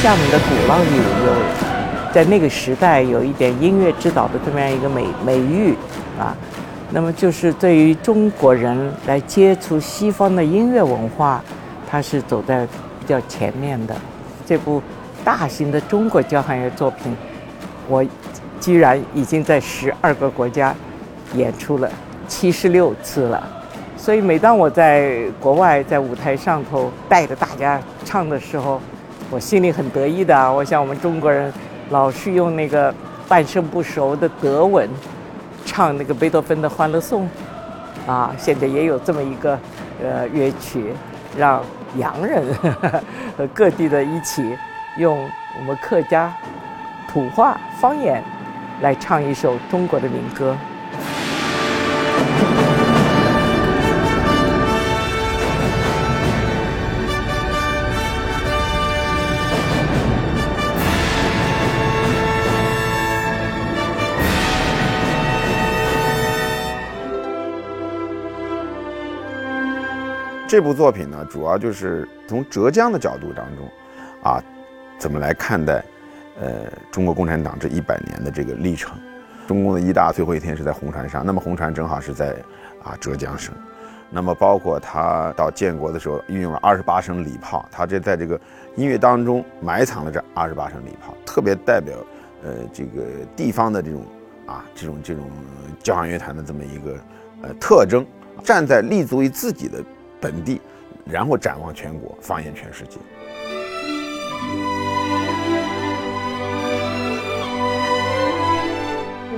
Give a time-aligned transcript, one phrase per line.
[0.00, 5.74] 厦门的鼓浪屿有在那个时代有一点音乐之岛的这么样一个美美誉
[6.16, 6.36] 啊。
[6.92, 11.42] 那么就是对于中国人来接触西方的音乐文化，
[11.90, 12.64] 它是走在
[13.00, 13.96] 比较前面的。
[14.46, 14.80] 这部
[15.24, 17.14] 大型的中国交响乐作品，
[17.88, 18.04] 我
[18.60, 20.72] 居然已经在十二个国家
[21.34, 21.90] 演出了
[22.28, 23.46] 七十六次了。
[23.96, 28.80] 所以每当我在国外在舞台上头带着大家唱的时候，
[29.30, 30.52] 我心里很得意的。
[30.52, 31.52] 我想我们中国人
[31.90, 32.94] 老是用那个
[33.28, 34.88] 半生不熟的德文。
[35.64, 37.28] 唱那个贝多芬的《欢乐颂》，
[38.10, 39.58] 啊，现在也有这么一个
[40.02, 40.94] 呃乐曲，
[41.36, 41.62] 让
[41.96, 42.42] 洋人
[43.36, 44.56] 和各地的一起
[44.96, 46.32] 用我们客家
[47.06, 48.24] 土话方言
[48.80, 50.56] 来唱一首中国的民歌。
[70.48, 73.68] 这部作品呢，主要就是从浙江的角度当中，
[74.22, 74.42] 啊，
[74.98, 75.84] 怎么来看待，
[76.40, 78.98] 呃，中国共产党这一百年的这个历程。
[79.46, 82.34] 中共的一大最后一天是在红船上，那么红船正好是在
[82.82, 83.54] 啊浙江省。
[84.08, 88.40] 那么包括他到建国的时候运用了二十八声礼炮，他这在这个
[88.74, 91.94] 音乐当中埋藏了这二十八声礼炮，特别代表
[92.42, 93.02] 呃这个
[93.36, 94.02] 地方的这种
[94.46, 95.30] 啊这种这种
[95.82, 96.96] 交响乐团的这么一个
[97.42, 98.06] 呃特征，
[98.42, 99.84] 站在立足于自己的。
[100.20, 100.60] 本地，
[101.04, 102.98] 然后展望全国，放眼全世界。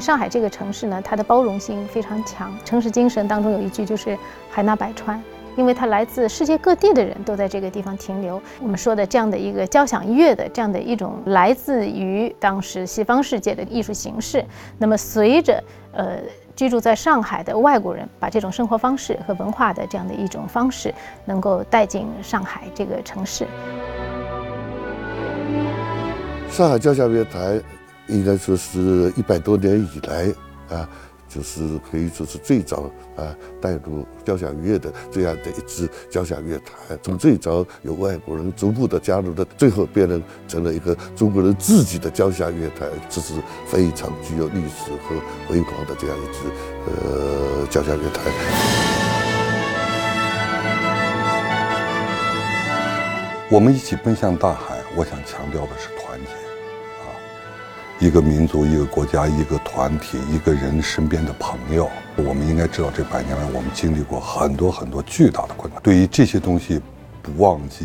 [0.00, 2.50] 上海这个城市呢，它的包容性非常强。
[2.64, 4.16] 城市精神当中有一句就是
[4.50, 5.22] “海纳百川”，
[5.56, 8.40] 因为它来自世界各地的人都在这个地方停留。
[8.62, 14.42] 我们说的这样的一个交响乐的这样的一种来自于当时西方世界的艺术形式，
[14.78, 15.62] 那么随着
[15.92, 16.18] 呃。
[16.60, 20.94] 居住在上海的外国人，把这种生活方式和文化的这样的一种方式，
[21.24, 23.46] 能够带进上海这个城市。
[26.50, 27.58] 上海交响乐团
[28.08, 30.86] 应该说是一百多年以来啊。
[31.30, 43.34] 就是可以说是最早啊带入交响乐的这样的一支交响乐团，从最早有外国人逐步的加入的，最后变成成了一个中国人自己的交响乐团，这是
[43.68, 45.14] 非常具有历史和
[45.46, 46.40] 辉煌的这样一支
[46.86, 48.26] 呃交响乐团。
[53.52, 56.39] 我们一起奔向大海，我想强调的是团结。
[58.00, 65.82] 一个民族、一个国家、一个团体、一个人身边的朋友，我们应该知道，这百年来我们经历过很多很多巨大的困难。
[65.82, 66.80] 对于这些东西，
[67.20, 67.84] 不忘记，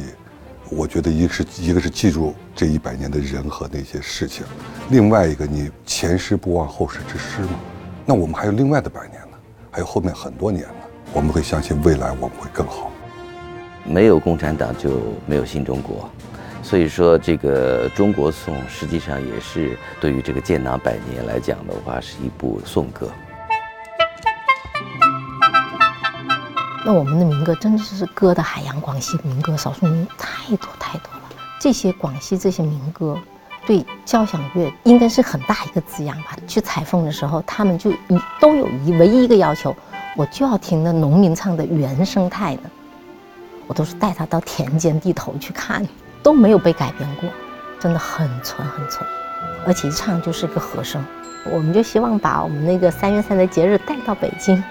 [0.70, 4.46] 我觉得一个是一个是记住这一百年的人和那些事情，
[4.90, 7.60] 另外一个你前师不忘后世之师嘛。
[8.06, 9.38] 那我们还有另外的百年呢，
[9.70, 10.74] 还有后面很多年呢。
[11.12, 12.90] 我们会相信未来我们会更好。
[13.84, 16.10] 没有共产党就没有新中国。
[16.66, 23.08] 所以说，这个《中国颂》实际上也是对于这个建党百年来讲的话，是一部颂歌。
[26.84, 31.22] 那我们的民歌真的是歌的海洋，广西民歌少数民族太多太多了。
[31.60, 33.16] 这些广西这些民歌，
[33.68, 36.36] 对交响乐应该是很大一个滋养吧。
[36.48, 39.76] 去采风的时候，他们就一都有一唯一一个要求，
[40.18, 42.64] 我就要听那农民唱的原生态的，
[43.68, 45.88] 我都是带他到田间地头去看。
[46.26, 47.30] 都没有被改编过，
[47.80, 49.08] 真的很纯很纯，
[49.64, 51.06] 而且一唱就是一个和声。
[51.52, 54.64] 我们就希望把我们那个三月三的节日带到北京，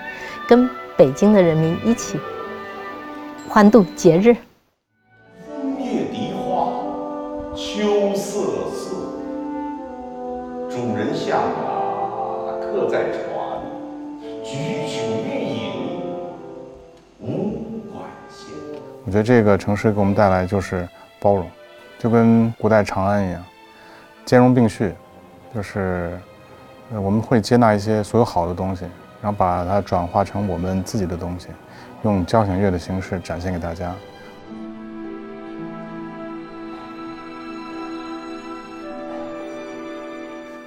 [0.49, 2.19] 跟北京的人民一起
[3.49, 4.35] 欢度节日。
[5.47, 6.73] 枫叶荻花
[7.55, 8.41] 秋瑟
[8.75, 8.97] 瑟，
[10.69, 13.23] 主人下马客在船，
[14.43, 15.71] 举酒欲饮
[17.21, 17.62] 无
[17.93, 18.53] 管弦。
[19.05, 20.89] 我觉得这个城市给我们带来就是。
[21.25, 21.50] 包容，
[21.99, 23.43] 就跟古代长安一样，
[24.26, 24.93] 兼容并蓄，
[25.55, 26.21] 就是，
[26.93, 28.85] 呃，我们会接纳一些所有好的东西，
[29.23, 31.47] 然后把它转化成我们自己的东西，
[32.03, 33.94] 用交响乐的形式展现给大家。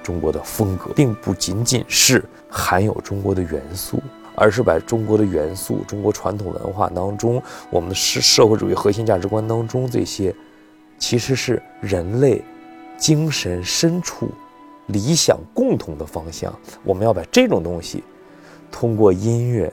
[0.02, 4.02] 中国的风格并不仅仅是含有中国的元素。
[4.40, 10.32] 而是把中国的元素、中国传统文化当中，我们的社社会主义核心价值观当中这些，
[10.98, 12.42] 其实是人类
[12.96, 14.28] 精神深处
[14.86, 16.52] 理想共同的方向。
[16.82, 18.02] 我们要把这种东西
[18.70, 19.72] 通过音乐、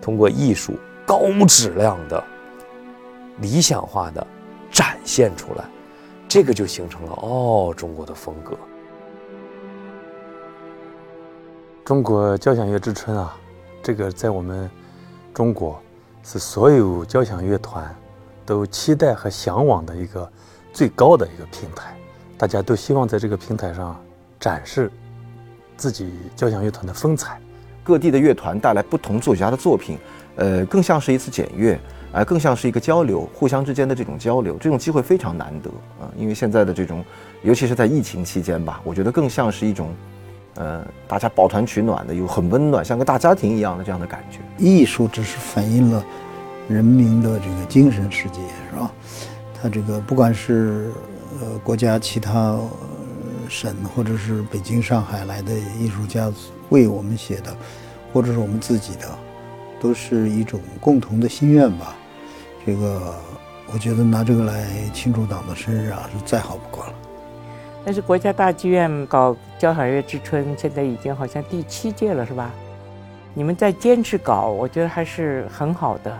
[0.00, 0.74] 通过艺术
[1.06, 2.22] 高质量的、
[3.38, 4.26] 理想化的
[4.70, 5.64] 展现出来，
[6.28, 8.56] 这个就形成了哦中国的风格。
[11.84, 13.36] 中国交响乐之春啊，
[13.82, 14.68] 这个在我们
[15.32, 15.80] 中国
[16.24, 17.94] 是所有交响乐团
[18.44, 20.28] 都期待和向往的一个
[20.76, 21.96] 最高的一个平台，
[22.36, 23.98] 大家都希望在这个平台上
[24.38, 24.92] 展示
[25.74, 27.40] 自己交响乐团的风采。
[27.82, 29.96] 各地的乐团带来不同作曲家的作品，
[30.34, 31.80] 呃，更像是一次检阅，
[32.12, 37.02] 啊、更像是一个交流，互相之间的这种交流，这种机会非常难得啊、因为现在的这种，
[37.42, 39.94] 尤其是在疫情期间吧，我觉得更像是一种，
[40.56, 44.40] 呃，大家抱团取暖的，有很温暖，像个大家庭一样的这样的感觉。
[44.58, 46.04] 艺术只是反映了
[46.68, 48.92] 人民的这个精神世界，是吧？
[49.60, 50.90] 它这个不管是
[51.40, 52.58] 呃国家其他
[53.48, 56.32] 省或者是北京、上海来的艺术家
[56.68, 57.56] 为我们写的，
[58.12, 59.08] 或者是我们自己的，
[59.80, 61.96] 都是一种共同的心愿吧。
[62.64, 63.14] 这个
[63.72, 66.92] 我觉得拿这个来庆祝党的生日啊，是再好不过了。
[67.84, 72.50] 但是国家大剧院搞交响乐之春，现在已经好像第七届了，是吧？
[73.32, 76.18] 你们在坚持搞，我觉得还是很好的，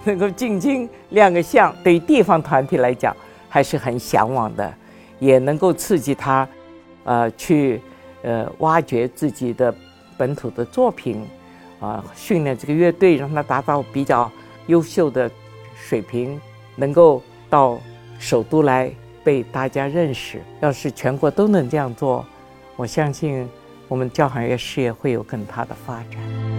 [0.04, 3.14] 能够进京亮个相，对于地方团体来讲
[3.48, 4.72] 还是很向往的，
[5.18, 6.48] 也能够刺激他，
[7.04, 7.80] 呃，去
[8.22, 9.74] 呃挖掘自己的
[10.16, 11.26] 本土的作品，
[11.80, 14.30] 啊、训练这个乐队，让他达到比较
[14.66, 15.30] 优秀的
[15.74, 16.40] 水平，
[16.76, 17.78] 能够到
[18.18, 18.90] 首都来
[19.22, 20.40] 被大家认识。
[20.60, 22.24] 要是全国都能这样做，
[22.76, 23.48] 我相信
[23.88, 26.49] 我们交响乐事业会有更大的发展。